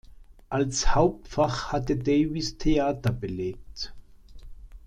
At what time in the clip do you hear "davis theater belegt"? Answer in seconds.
1.95-3.93